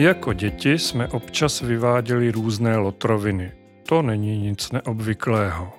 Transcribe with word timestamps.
Jako 0.00 0.32
děti 0.32 0.78
jsme 0.78 1.08
občas 1.08 1.60
vyváděli 1.60 2.30
různé 2.30 2.76
lotroviny. 2.76 3.52
To 3.88 4.02
není 4.02 4.38
nic 4.38 4.72
neobvyklého. 4.72 5.72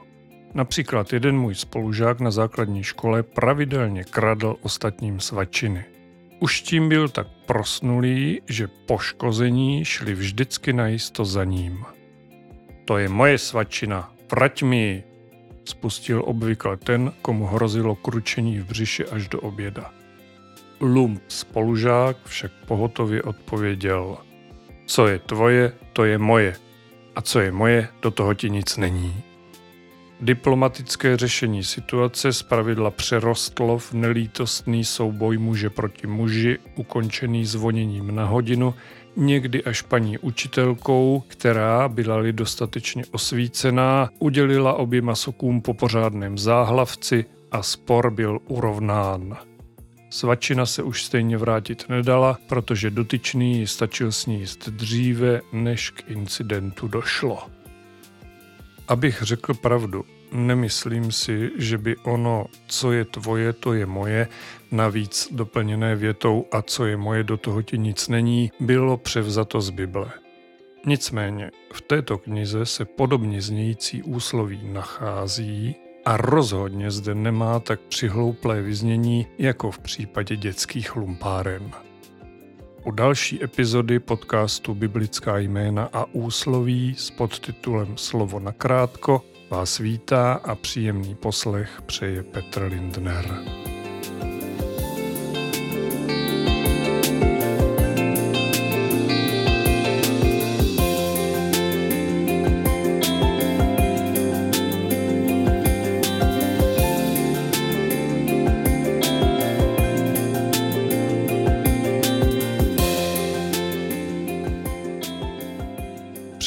Například 0.53 1.13
jeden 1.13 1.37
můj 1.37 1.55
spolužák 1.55 2.19
na 2.19 2.31
základní 2.31 2.83
škole 2.83 3.23
pravidelně 3.23 4.03
kradl 4.03 4.55
ostatním 4.61 5.19
svačiny. 5.19 5.85
Už 6.39 6.61
tím 6.61 6.89
byl 6.89 7.09
tak 7.09 7.27
prosnulý, 7.45 8.41
že 8.47 8.67
poškození 8.67 9.85
šli 9.85 10.13
vždycky 10.13 10.73
najisto 10.73 11.25
za 11.25 11.43
ním. 11.43 11.85
To 12.85 12.97
je 12.97 13.09
moje 13.09 13.37
svačina, 13.37 14.13
vrať 14.31 14.63
mi 14.63 14.77
ji, 14.77 15.03
spustil 15.65 16.23
obvykle 16.25 16.77
ten, 16.77 17.13
komu 17.21 17.45
hrozilo 17.45 17.95
kručení 17.95 18.59
v 18.59 18.65
břiše 18.65 19.05
až 19.05 19.27
do 19.27 19.39
oběda. 19.39 20.00
Lump 20.81 21.21
spolužák 21.27 22.17
však 22.25 22.51
pohotově 22.65 23.23
odpověděl. 23.23 24.17
Co 24.85 25.07
je 25.07 25.19
tvoje, 25.19 25.73
to 25.93 26.05
je 26.05 26.17
moje. 26.17 26.55
A 27.15 27.21
co 27.21 27.39
je 27.39 27.51
moje, 27.51 27.87
do 28.01 28.11
toho 28.11 28.33
ti 28.33 28.49
nic 28.49 28.77
není. 28.77 29.23
Diplomatické 30.21 31.17
řešení 31.17 31.63
situace 31.63 32.33
zpravidla 32.33 32.91
přerostlo 32.91 33.77
v 33.77 33.93
nelítostný 33.93 34.85
souboj 34.85 35.37
muže 35.37 35.69
proti 35.69 36.07
muži, 36.07 36.57
ukončený 36.75 37.45
zvoněním 37.45 38.15
na 38.15 38.25
hodinu, 38.25 38.73
někdy 39.15 39.63
až 39.63 39.81
paní 39.81 40.17
učitelkou, 40.17 41.23
která, 41.27 41.89
byla-li 41.89 42.33
dostatečně 42.33 43.03
osvícená, 43.11 44.09
udělila 44.19 44.73
oběma 44.73 45.15
sokům 45.15 45.61
po 45.61 45.73
pořádném 45.73 46.37
záhlavci 46.37 47.25
a 47.51 47.63
spor 47.63 48.11
byl 48.11 48.39
urovnán. 48.47 49.37
Svačina 50.11 50.65
se 50.65 50.83
už 50.83 51.03
stejně 51.03 51.37
vrátit 51.37 51.89
nedala, 51.89 52.37
protože 52.47 52.89
dotyčný 52.89 53.59
ji 53.59 53.67
stačil 53.67 54.11
sníst 54.11 54.69
dříve, 54.69 55.41
než 55.53 55.89
k 55.89 56.11
incidentu 56.11 56.87
došlo. 56.87 57.39
Abych 58.87 59.21
řekl 59.21 59.53
pravdu, 59.53 60.05
nemyslím 60.31 61.11
si, 61.11 61.49
že 61.57 61.77
by 61.77 61.95
ono, 61.97 62.45
co 62.67 62.91
je 62.91 63.05
tvoje, 63.05 63.53
to 63.53 63.73
je 63.73 63.85
moje, 63.85 64.27
navíc 64.71 65.27
doplněné 65.31 65.95
větou 65.95 66.45
a 66.51 66.61
co 66.61 66.85
je 66.85 66.97
moje, 66.97 67.23
do 67.23 67.37
toho 67.37 67.61
ti 67.61 67.77
nic 67.77 68.07
není, 68.07 68.51
bylo 68.59 68.97
převzato 68.97 69.61
z 69.61 69.69
Bible. 69.69 70.11
Nicméně 70.85 71.51
v 71.73 71.81
této 71.81 72.17
knize 72.17 72.65
se 72.65 72.85
podobně 72.85 73.41
znějící 73.41 74.03
úsloví 74.03 74.59
nachází 74.63 75.75
a 76.05 76.17
rozhodně 76.17 76.91
zde 76.91 77.15
nemá 77.15 77.59
tak 77.59 77.79
přihlouplé 77.79 78.61
vyznění 78.61 79.27
jako 79.37 79.71
v 79.71 79.79
případě 79.79 80.35
dětských 80.35 80.95
lumpáren. 80.95 81.71
U 82.83 82.91
další 82.91 83.43
epizody 83.43 83.99
podcastu 83.99 84.73
Biblická 84.73 85.37
jména 85.37 85.89
a 85.93 86.05
úsloví 86.05 86.95
s 86.97 87.11
podtitulem 87.11 87.97
Slovo 87.97 88.39
na 88.39 88.51
krátko 88.51 89.21
vás 89.49 89.77
vítá 89.77 90.33
a 90.33 90.55
příjemný 90.55 91.15
poslech 91.15 91.81
přeje 91.85 92.23
Petr 92.23 92.63
Lindner. 92.63 93.25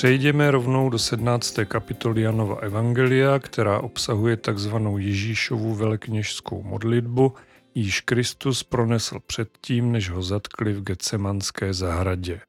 Přejdeme 0.04 0.50
rovnou 0.50 0.90
do 0.90 0.98
17. 0.98 1.54
kapitoly 1.64 2.22
Janova 2.22 2.56
Evangelia, 2.56 3.38
která 3.38 3.80
obsahuje 3.80 4.36
takzvanou 4.36 4.98
Ježíšovu 4.98 5.74
velekněžskou 5.74 6.62
modlitbu, 6.62 7.34
již 7.74 8.00
Kristus 8.00 8.62
pronesl 8.62 9.20
předtím, 9.26 9.92
než 9.92 10.10
ho 10.10 10.22
zatkli 10.22 10.72
v 10.72 10.82
Getsemanské 10.82 11.74
zahradě. 11.74 12.40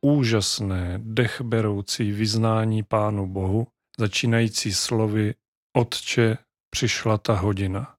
Úžasné, 0.00 1.00
dechberoucí 1.02 2.12
vyznání 2.12 2.82
Pánu 2.82 3.26
Bohu, 3.26 3.66
začínající 3.98 4.72
slovy 4.72 5.34
Otče, 5.76 6.38
přišla 6.70 7.18
ta 7.18 7.34
hodina. 7.34 7.94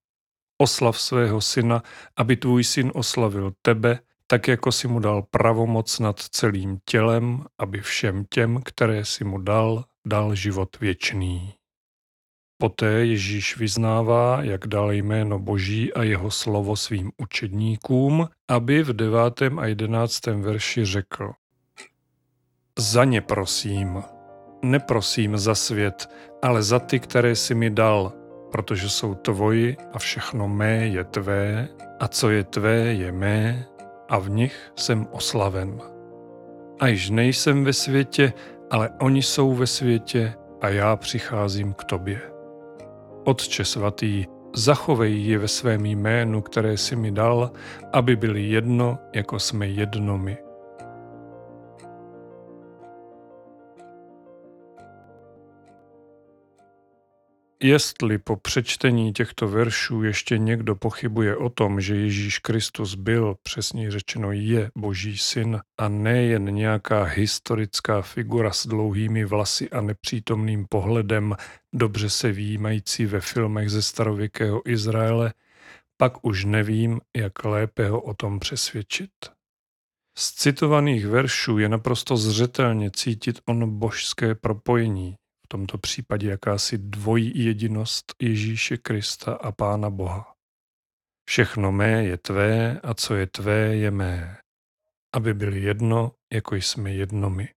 Oslav 0.62 1.02
svého 1.02 1.42
syna, 1.42 1.84
aby 2.16 2.36
tvůj 2.36 2.64
syn 2.64 2.92
oslavil 2.96 3.54
tebe, 3.62 4.00
tak 4.28 4.48
jako 4.48 4.72
si 4.72 4.88
mu 4.88 5.00
dal 5.00 5.22
pravomoc 5.22 6.00
nad 6.00 6.20
celým 6.20 6.80
tělem, 6.86 7.46
aby 7.58 7.82
všem 7.82 8.26
těm, 8.30 8.62
které 8.66 9.06
si 9.06 9.24
mu 9.24 9.38
dal, 9.38 9.84
dal 10.08 10.36
život 10.36 10.80
věčný. 10.80 11.54
Poté 12.58 12.92
Ježíš 12.92 13.58
vyznává, 13.58 14.44
jak 14.44 14.68
dal 14.68 14.92
jméno 14.92 15.40
Boží 15.40 15.94
a 15.94 16.04
jeho 16.04 16.32
slovo 16.32 16.76
svým 16.76 17.12
učedníkům, 17.18 18.28
aby 18.48 18.84
v 18.84 18.94
devátém 18.94 19.60
a 19.60 19.66
jedenáctém 19.66 20.42
verši 20.42 20.86
řekl 20.86 21.32
Za 22.80 23.04
ně 23.04 23.22
prosím, 23.22 24.04
neprosím 24.64 25.38
za 25.38 25.56
svět, 25.56 26.10
ale 26.44 26.64
za 26.64 26.80
ty, 26.80 27.00
které 27.00 27.36
si 27.36 27.56
mi 27.56 27.70
dal, 27.70 28.14
protože 28.52 28.90
jsou 28.90 29.16
tvoji 29.16 29.78
a 29.94 30.00
všechno 30.00 30.48
mé 30.48 30.88
je 30.88 31.04
tvé 31.04 31.70
a 32.00 32.08
co 32.08 32.30
je 32.30 32.44
tvé 32.44 32.78
je 32.78 33.12
mé 33.12 33.68
a 34.10 34.20
v 34.20 34.30
nich 34.30 34.72
jsem 34.76 35.08
oslaven. 35.12 35.82
A 36.80 36.88
již 36.88 37.10
nejsem 37.10 37.64
ve 37.64 37.74
světě, 37.74 38.34
ale 38.72 38.90
oni 39.02 39.24
jsou 39.24 39.54
ve 39.54 39.68
světě 39.68 40.34
a 40.62 40.70
já 40.70 40.96
přicházím 40.96 41.74
k 41.74 41.84
tobě. 41.84 42.22
Otče 43.24 43.66
svatý, 43.66 44.26
zachovej 44.56 45.26
je 45.26 45.38
ve 45.38 45.48
svém 45.48 45.86
jménu, 45.86 46.42
které 46.42 46.78
si 46.78 46.96
mi 46.96 47.12
dal, 47.12 47.52
aby 47.94 48.16
byli 48.16 48.44
jedno, 48.44 48.98
jako 49.14 49.40
jsme 49.40 49.68
jedno 49.68 50.18
my. 50.18 50.47
Jestli 57.64 58.18
po 58.18 58.36
přečtení 58.36 59.14
těchto 59.14 59.48
veršů 59.48 60.04
ještě 60.04 60.38
někdo 60.38 60.76
pochybuje 60.76 61.38
o 61.38 61.50
tom, 61.50 61.82
že 61.82 61.96
Ježíš 61.96 62.40
Kristus 62.40 62.96
byl, 62.96 63.36
přesně 63.44 63.92
řečeno 63.92 64.32
je 64.32 64.72
Boží 64.78 65.18
syn 65.18 65.60
a 65.78 65.90
nejen 65.90 66.46
nějaká 66.56 67.04
historická 67.04 68.02
figura 68.02 68.52
s 68.52 68.68
dlouhými 68.68 69.26
vlasy 69.26 69.70
a 69.70 69.82
nepřítomným 69.82 70.66
pohledem, 70.70 71.36
dobře 71.76 72.10
se 72.10 72.32
výjímající 72.32 73.06
ve 73.06 73.22
filmech 73.22 73.70
ze 73.70 73.82
starověkého 73.82 74.70
Izraele, 74.70 75.34
pak 75.98 76.26
už 76.26 76.46
nevím, 76.46 77.02
jak 77.16 77.46
lépe 77.46 77.90
ho 77.90 78.02
o 78.02 78.14
tom 78.14 78.40
přesvědčit. 78.40 79.12
Z 80.18 80.32
citovaných 80.32 81.08
veršů 81.08 81.58
je 81.58 81.70
naprosto 81.70 82.18
zřetelně 82.18 82.92
cítit 82.92 83.40
ono 83.46 83.68
božské 83.68 84.36
propojení, 84.36 85.16
v 85.48 85.50
tomto 85.50 85.78
případě 85.78 86.30
jakási 86.30 86.78
dvojí 86.78 87.46
jedinost 87.46 88.14
Ježíše 88.22 88.78
Krista 88.78 89.34
a 89.34 89.52
Pána 89.52 89.90
Boha. 89.90 90.36
Všechno 91.30 91.72
mé 91.72 92.04
je 92.04 92.18
tvé 92.18 92.80
a 92.84 92.94
co 92.94 93.16
je 93.16 93.28
tvé 93.28 93.76
je 93.76 93.92
mé, 93.92 94.38
aby 95.16 95.34
byli 95.34 95.62
jedno, 95.62 96.12
jako 96.34 96.56
jsme 96.56 96.94
jedno 96.94 97.30
my. 97.30 97.50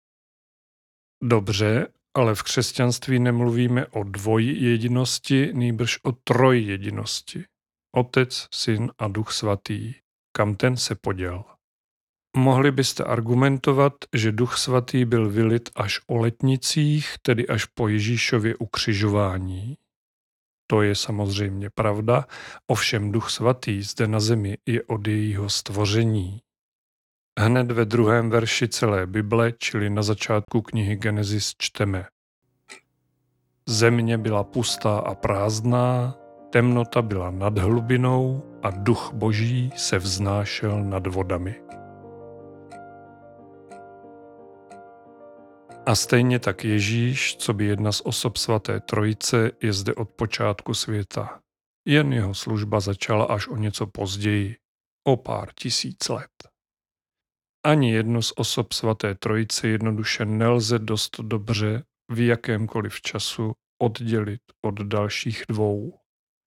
Dobře, 1.23 1.87
ale 2.15 2.35
v 2.35 2.43
křesťanství 2.43 3.19
nemluvíme 3.19 3.87
o 3.87 4.03
dvojí 4.03 4.63
jedinosti, 4.63 5.51
nýbrž 5.53 5.99
o 6.03 6.13
troj 6.13 6.63
jedinosti. 6.63 7.45
Otec, 7.97 8.49
Syn 8.55 8.91
a 8.99 9.09
Duch 9.09 9.33
Svatý. 9.33 9.95
Kam 10.37 10.57
ten 10.57 10.77
se 10.77 10.95
poděl? 10.95 11.45
Mohli 12.37 12.71
byste 12.71 13.05
argumentovat, 13.05 13.93
že 14.15 14.33
Duch 14.33 14.59
Svatý 14.59 15.05
byl 15.05 15.31
vylit 15.31 15.71
až 15.77 16.01
o 16.07 16.17
letnicích, 16.17 17.15
tedy 17.23 17.49
až 17.49 17.65
po 17.65 17.89
Ježíšově 17.89 18.57
ukřižování. 18.57 19.77
To 20.67 20.83
je 20.83 20.95
samozřejmě 20.95 21.71
pravda, 21.71 22.27
ovšem 22.67 23.13
Duch 23.13 23.31
Svatý 23.31 23.83
zde 23.83 24.09
na 24.09 24.21
zemi 24.21 24.59
je 24.67 24.83
od 24.83 25.07
jejího 25.07 25.49
stvoření. 25.49 26.41
Hned 27.41 27.71
ve 27.71 27.85
druhém 27.85 28.31
verši 28.31 28.69
celé 28.69 29.07
Bible, 29.07 29.53
čili 29.53 29.91
na 29.91 30.03
začátku 30.03 30.63
knihy 30.63 30.97
Genesis 30.97 31.55
čteme. 31.59 32.07
Země 33.67 34.19
byla 34.19 34.45
pustá 34.45 34.99
a 34.99 35.15
prázdná, 35.15 36.15
temnota 36.51 37.03
byla 37.03 37.31
nad 37.31 37.59
hlubinou 37.59 38.43
a 38.63 38.71
duch 38.71 39.11
boží 39.15 39.73
se 39.77 39.99
vznášel 39.99 40.85
nad 40.85 41.07
vodami. 41.07 41.70
A 45.91 45.95
stejně 45.95 46.39
tak 46.39 46.65
Ježíš, 46.65 47.37
co 47.37 47.55
by 47.55 47.65
jedna 47.65 47.93
z 47.93 48.01
osob 48.01 48.37
svaté 48.37 48.81
trojice, 48.81 49.51
je 49.63 49.73
zde 49.73 49.95
od 49.95 50.11
počátku 50.11 50.75
světa. 50.75 51.41
Jen 51.89 52.13
jeho 52.13 52.35
služba 52.35 52.81
začala 52.81 53.25
až 53.25 53.49
o 53.49 53.57
něco 53.57 53.87
později, 53.87 54.57
o 55.07 55.17
pár 55.17 55.49
tisíc 55.55 56.09
let. 56.09 56.31
Ani 57.67 57.93
jednu 57.93 58.23
z 58.23 58.33
osob 58.37 58.73
svaté 58.73 59.15
trojice 59.15 59.69
jednoduše 59.69 60.25
nelze 60.25 60.79
dost 60.79 61.21
dobře 61.21 61.83
v 62.13 62.27
jakémkoliv 62.27 63.01
času 63.01 63.53
oddělit 63.83 64.43
od 64.65 64.81
dalších 64.81 65.45
dvou. 65.49 65.99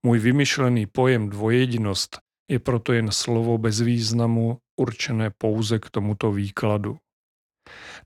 Můj 0.06 0.20
vymyšlený 0.20 0.86
pojem 0.86 1.30
dvojedinost 1.30 2.18
je 2.52 2.60
proto 2.60 2.94
jen 2.94 3.12
slovo 3.12 3.58
bez 3.58 3.82
významu 3.82 4.58
určené 4.80 5.32
pouze 5.38 5.80
k 5.80 5.90
tomuto 5.90 6.32
výkladu. 6.32 6.98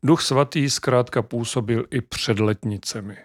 Duch 0.03 0.21
svatý 0.21 0.69
zkrátka 0.69 1.21
působil 1.21 1.85
i 1.91 2.01
před 2.01 2.39
letnicemi. 2.39 3.17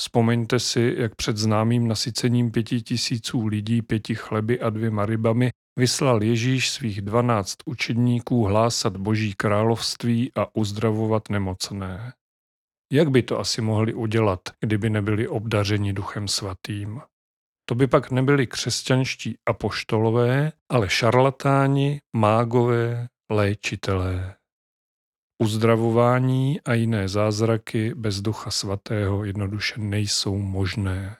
Vzpomeňte 0.00 0.58
si, 0.58 0.94
jak 0.98 1.14
před 1.14 1.36
známým 1.36 1.88
nasycením 1.88 2.50
pěti 2.50 2.82
tisíců 2.82 3.46
lidí 3.46 3.82
pěti 3.82 4.14
chleby 4.14 4.60
a 4.60 4.70
dvěma 4.70 5.06
rybami 5.06 5.50
vyslal 5.78 6.22
Ježíš 6.22 6.70
svých 6.70 7.00
dvanáct 7.00 7.56
učedníků 7.66 8.44
hlásat 8.44 8.96
boží 8.96 9.34
království 9.34 10.32
a 10.36 10.56
uzdravovat 10.56 11.30
nemocné. 11.30 12.12
Jak 12.92 13.10
by 13.10 13.22
to 13.22 13.38
asi 13.38 13.60
mohli 13.60 13.94
udělat, 13.94 14.40
kdyby 14.60 14.90
nebyli 14.90 15.28
obdařeni 15.28 15.92
duchem 15.92 16.28
svatým? 16.28 17.00
To 17.64 17.74
by 17.74 17.86
pak 17.86 18.10
nebyli 18.10 18.46
křesťanští 18.46 19.36
apoštolové, 19.48 20.52
ale 20.70 20.88
šarlatáni, 20.88 22.00
mágové, 22.16 23.08
léčitelé. 23.30 24.36
Uzdravování 25.42 26.60
a 26.60 26.74
jiné 26.74 27.08
zázraky 27.08 27.94
bez 27.94 28.20
ducha 28.20 28.50
svatého 28.50 29.24
jednoduše 29.24 29.74
nejsou 29.78 30.38
možné. 30.38 31.16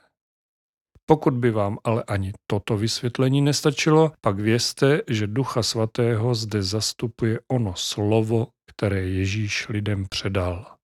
Pokud 1.06 1.34
by 1.34 1.50
vám 1.50 1.78
ale 1.84 2.02
ani 2.02 2.32
toto 2.46 2.76
vysvětlení 2.76 3.42
nestačilo, 3.42 4.12
pak 4.20 4.38
vězte, 4.38 5.00
že 5.08 5.26
Ducha 5.26 5.62
Svatého 5.62 6.34
zde 6.34 6.62
zastupuje 6.62 7.40
ono 7.52 7.74
slovo, 7.76 8.46
které 8.70 9.00
Ježíš 9.00 9.68
lidem 9.68 10.06
předal. 10.10 10.76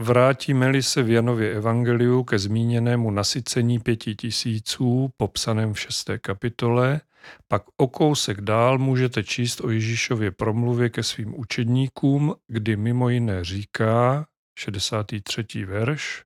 Vrátíme-li 0.00 0.82
se 0.82 1.02
v 1.02 1.10
Janově 1.10 1.52
evangeliu 1.52 2.24
ke 2.24 2.38
zmíněnému 2.38 3.10
nasycení 3.10 3.78
pěti 3.78 4.14
tisíců, 4.14 5.10
popsaném 5.16 5.74
v 5.74 5.80
šesté 5.80 6.18
kapitole, 6.18 7.00
pak 7.48 7.62
o 7.76 7.88
kousek 7.88 8.40
dál 8.40 8.78
můžete 8.78 9.24
číst 9.24 9.60
o 9.60 9.70
Ježíšově 9.70 10.30
promluvě 10.30 10.90
ke 10.90 11.02
svým 11.02 11.40
učedníkům, 11.40 12.34
kdy 12.46 12.76
mimo 12.76 13.08
jiné 13.08 13.44
říká, 13.44 14.26
63. 14.58 15.64
verš, 15.64 16.22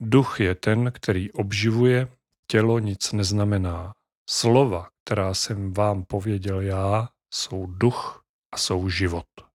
Duch 0.00 0.40
je 0.40 0.54
ten, 0.54 0.92
který 0.92 1.32
obživuje, 1.32 2.08
tělo 2.50 2.78
nic 2.78 3.12
neznamená. 3.12 3.92
Slova, 4.30 4.88
která 5.04 5.34
jsem 5.34 5.72
vám 5.72 6.04
pověděl 6.04 6.60
já, 6.60 7.08
jsou 7.34 7.66
duch 7.66 8.22
a 8.54 8.58
jsou 8.58 8.88
život. 8.88 9.47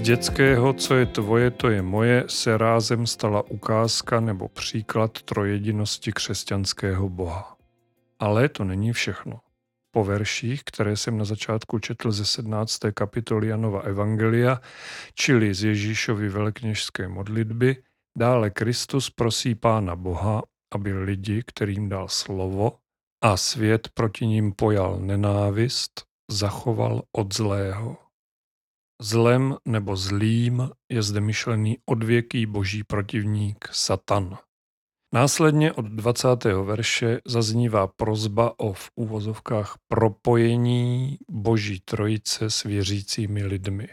Dětského, 0.00 0.72
co 0.72 0.94
je 0.94 1.06
tvoje, 1.06 1.50
to 1.50 1.70
je 1.70 1.82
moje, 1.82 2.24
se 2.26 2.58
rázem 2.58 3.06
stala 3.06 3.42
ukázka 3.50 4.20
nebo 4.20 4.48
příklad 4.48 5.22
trojedinosti 5.22 6.12
křesťanského 6.12 7.08
boha. 7.08 7.56
Ale 8.18 8.48
to 8.48 8.64
není 8.64 8.92
všechno. 8.92 9.40
Po 9.90 10.04
verších, 10.04 10.64
které 10.64 10.96
jsem 10.96 11.18
na 11.18 11.24
začátku 11.24 11.78
četl 11.78 12.12
ze 12.12 12.24
17. 12.24 12.78
kapitoly 12.94 13.48
Janova 13.48 13.80
Evangelia, 13.80 14.60
čili 15.14 15.54
z 15.54 15.64
Ježíšovy 15.64 16.28
velekněžské 16.28 17.08
modlitby, 17.08 17.76
dále 18.18 18.50
Kristus 18.50 19.10
prosí 19.10 19.54
Pána 19.54 19.96
Boha, 19.96 20.42
aby 20.74 20.92
lidi, 20.92 21.42
kterým 21.46 21.88
dal 21.88 22.08
slovo 22.08 22.72
a 23.22 23.36
svět 23.36 23.88
proti 23.94 24.26
ním 24.26 24.52
pojal 24.52 24.98
nenávist, 25.00 26.04
zachoval 26.30 27.02
od 27.12 27.34
zlého. 27.34 28.09
Zlem 29.02 29.56
nebo 29.64 29.96
zlým 29.96 30.70
je 30.88 31.02
zde 31.02 31.20
myšlený 31.20 31.78
odvěký 31.86 32.46
boží 32.46 32.84
protivník 32.84 33.68
Satan. 33.72 34.38
Následně 35.14 35.72
od 35.72 35.84
20. 35.84 36.28
verše 36.44 37.20
zaznívá 37.26 37.86
prozba 37.86 38.52
o 38.58 38.72
v 38.72 38.90
úvozovkách 38.94 39.78
propojení 39.88 41.18
boží 41.30 41.80
trojice 41.80 42.50
s 42.50 42.62
věřícími 42.62 43.44
lidmi. 43.44 43.88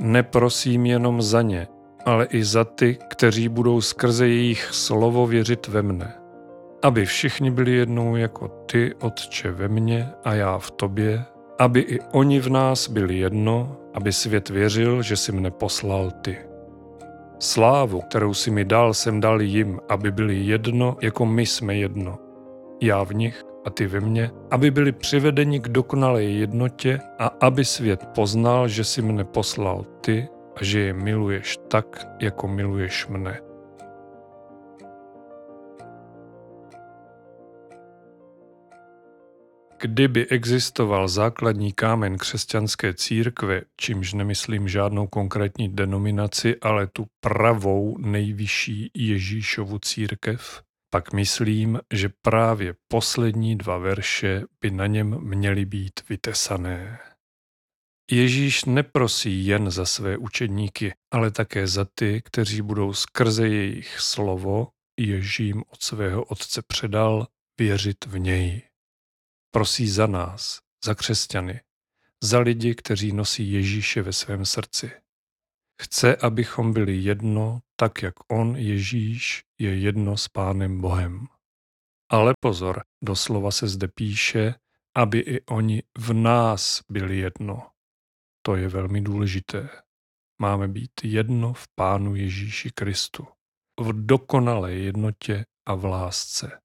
Neprosím 0.00 0.86
jenom 0.86 1.22
za 1.22 1.42
ně, 1.42 1.66
ale 2.04 2.26
i 2.26 2.44
za 2.44 2.64
ty, 2.64 2.98
kteří 3.10 3.48
budou 3.48 3.80
skrze 3.80 4.28
jejich 4.28 4.64
slovo 4.64 5.26
věřit 5.26 5.68
ve 5.68 5.82
mne. 5.82 6.18
Aby 6.82 7.06
všichni 7.06 7.50
byli 7.50 7.72
jednou 7.72 8.16
jako 8.16 8.48
ty, 8.48 8.94
Otče, 8.94 9.50
ve 9.50 9.68
mně 9.68 10.10
a 10.24 10.34
já 10.34 10.58
v 10.58 10.70
tobě, 10.70 11.24
aby 11.58 11.80
i 11.80 11.98
oni 12.12 12.40
v 12.40 12.50
nás 12.50 12.88
byli 12.88 13.18
jedno, 13.18 13.76
aby 13.94 14.12
svět 14.12 14.48
věřil, 14.48 15.02
že 15.02 15.16
si 15.16 15.32
mne 15.32 15.50
poslal 15.50 16.10
ty. 16.10 16.38
Slávu, 17.38 18.00
kterou 18.00 18.34
si 18.34 18.50
mi 18.50 18.64
dal, 18.64 18.94
jsem 18.94 19.20
dal 19.20 19.42
jim, 19.42 19.80
aby 19.88 20.10
byli 20.10 20.36
jedno, 20.36 20.96
jako 21.02 21.26
my 21.26 21.46
jsme 21.46 21.74
jedno. 21.74 22.18
Já 22.82 23.02
v 23.02 23.14
nich 23.14 23.42
a 23.64 23.70
ty 23.70 23.86
ve 23.86 24.00
mně, 24.00 24.30
aby 24.50 24.70
byli 24.70 24.92
přivedeni 24.92 25.60
k 25.60 25.68
dokonalé 25.68 26.22
jednotě 26.24 27.00
a 27.18 27.30
aby 27.40 27.64
svět 27.64 28.06
poznal, 28.14 28.68
že 28.68 28.84
si 28.84 29.02
mne 29.02 29.24
poslal 29.24 29.84
ty 30.00 30.28
a 30.56 30.64
že 30.64 30.80
je 30.80 30.92
miluješ 30.94 31.58
tak, 31.68 32.06
jako 32.20 32.48
miluješ 32.48 33.06
mne. 33.06 33.47
Kdyby 39.80 40.26
existoval 40.26 41.08
základní 41.08 41.72
kámen 41.72 42.18
křesťanské 42.18 42.94
církve, 42.94 43.62
čímž 43.76 44.12
nemyslím 44.12 44.68
žádnou 44.68 45.06
konkrétní 45.06 45.68
denominaci, 45.68 46.56
ale 46.60 46.86
tu 46.86 47.06
pravou 47.20 47.98
nejvyšší 47.98 48.90
Ježíšovu 48.94 49.78
církev, 49.78 50.62
pak 50.90 51.12
myslím, 51.12 51.80
že 51.92 52.08
právě 52.22 52.74
poslední 52.88 53.56
dva 53.56 53.78
verše 53.78 54.42
by 54.60 54.70
na 54.70 54.86
něm 54.86 55.20
měly 55.20 55.64
být 55.64 56.08
vytesané. 56.08 56.98
Ježíš 58.10 58.64
neprosí 58.64 59.46
jen 59.46 59.70
za 59.70 59.86
své 59.86 60.16
učedníky, 60.16 60.92
ale 61.12 61.30
také 61.30 61.66
za 61.66 61.86
ty, 61.94 62.22
kteří 62.24 62.62
budou 62.62 62.92
skrze 62.92 63.48
jejich 63.48 64.00
slovo, 64.00 64.68
jež 65.00 65.40
jim 65.40 65.62
od 65.72 65.82
svého 65.82 66.24
otce 66.24 66.62
předal, 66.66 67.26
věřit 67.60 68.06
v 68.06 68.18
něj. 68.18 68.67
Prosí 69.58 69.88
za 69.88 70.06
nás, 70.06 70.58
za 70.84 70.94
křesťany, 70.94 71.60
za 72.24 72.38
lidi, 72.38 72.74
kteří 72.74 73.12
nosí 73.12 73.52
Ježíše 73.52 74.02
ve 74.02 74.12
svém 74.12 74.44
srdci. 74.44 74.90
Chce, 75.82 76.16
abychom 76.16 76.72
byli 76.72 76.96
jedno, 76.96 77.60
tak 77.76 78.02
jak 78.02 78.14
On, 78.32 78.56
Ježíš, 78.56 79.42
je 79.60 79.78
jedno 79.78 80.16
s 80.16 80.28
Pánem 80.28 80.80
Bohem. 80.80 81.26
Ale 82.10 82.32
pozor, 82.40 82.82
doslova 83.04 83.50
se 83.50 83.68
zde 83.68 83.88
píše, 83.88 84.54
aby 84.96 85.18
i 85.18 85.44
oni 85.46 85.82
v 85.98 86.12
nás 86.12 86.80
byli 86.90 87.18
jedno. 87.18 87.70
To 88.42 88.56
je 88.56 88.68
velmi 88.68 89.00
důležité. 89.00 89.68
Máme 90.40 90.68
být 90.68 90.92
jedno 91.02 91.52
v 91.52 91.66
Pánu 91.74 92.14
Ježíši 92.14 92.70
Kristu. 92.70 93.26
V 93.80 94.06
dokonalé 94.06 94.72
jednotě 94.74 95.44
a 95.66 95.74
v 95.74 95.84
lásce. 95.84 96.60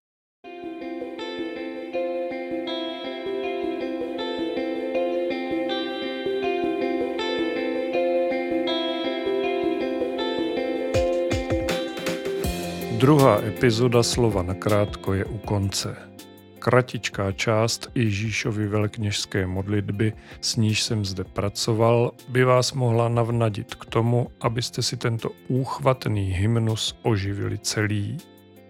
Druhá 13.04 13.44
epizoda 13.44 14.04
slova 14.04 14.44
nakrátko 14.44 15.14
je 15.14 15.26
u 15.26 15.38
konce. 15.38 15.96
Kratičká 16.60 17.32
část 17.32 17.92
Ježíšovy 17.96 18.68
velkněžské 18.68 19.48
modlitby, 19.48 20.14
s 20.42 20.56
níž 20.56 20.84
jsem 20.84 21.06
zde 21.06 21.24
pracoval, 21.24 22.12
by 22.28 22.44
vás 22.44 22.74
mohla 22.74 23.10
navnadit 23.10 23.76
k 23.76 23.86
tomu, 23.86 24.28
abyste 24.42 24.82
si 24.82 24.98
tento 24.98 25.30
úchvatný 25.48 26.32
hymnus 26.32 27.00
oživili 27.02 27.58
celý. 27.58 28.18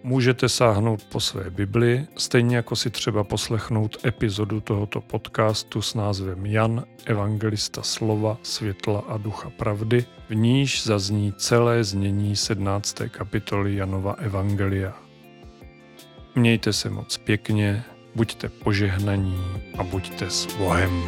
Můžete 0.06 0.50
sáhnout 0.50 1.04
po 1.04 1.20
své 1.20 1.50
Bibli, 1.50 2.08
stejně 2.18 2.56
jako 2.56 2.76
si 2.76 2.90
třeba 2.90 3.24
poslechnout 3.24 3.98
epizodu 4.06 4.62
tohoto 4.62 5.02
podcastu 5.02 5.82
s 5.82 5.94
názvem 5.94 6.46
Jan, 6.46 6.84
evangelista 7.06 7.82
slova, 7.82 8.38
světla 8.44 9.04
a 9.08 9.18
ducha 9.18 9.50
pravdy, 9.50 10.06
v 10.30 10.36
níž 10.36 10.84
zazní 10.84 11.34
celé 11.38 11.84
znění 11.84 12.36
17. 12.36 12.96
kapitoly 13.08 13.76
Janova 13.76 14.14
Evangelia. 14.14 14.94
Mějte 16.36 16.74
se 16.74 16.90
moc 16.90 17.18
pěkně, 17.18 17.84
buďte 18.16 18.50
požehnaní 18.50 19.38
a 19.78 19.84
buďte 19.84 20.30
s 20.30 20.56
Bohem. 20.58 21.04